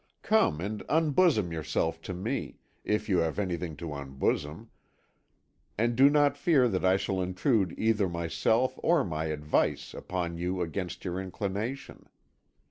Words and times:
Come 0.23 0.59
and 0.61 0.81
unbosom 0.89 1.51
yourself 1.51 2.01
to 2.09 2.13
me, 2.15 2.57
if 2.83 3.07
you 3.07 3.19
have 3.19 3.37
anything 3.37 3.75
to 3.77 3.93
unbosom, 3.93 4.71
and 5.77 5.95
do 5.95 6.09
not 6.09 6.35
fear 6.35 6.67
that 6.69 6.83
I 6.83 6.97
shall 6.97 7.21
intrude 7.21 7.75
either 7.77 8.09
myself 8.09 8.79
or 8.81 9.03
my 9.03 9.25
advice 9.25 9.93
upon 9.93 10.39
you 10.39 10.59
against 10.59 11.05
your 11.05 11.21
inclination. 11.21 12.09